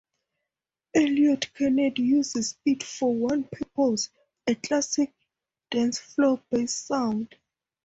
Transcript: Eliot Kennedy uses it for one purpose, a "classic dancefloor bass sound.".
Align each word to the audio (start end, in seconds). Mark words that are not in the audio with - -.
Eliot 0.95 1.53
Kennedy 1.53 2.01
uses 2.01 2.57
it 2.65 2.81
for 2.81 3.13
one 3.13 3.43
purpose, 3.43 4.09
a 4.47 4.55
"classic 4.55 5.13
dancefloor 5.71 6.41
bass 6.49 6.73
sound.". 6.73 7.35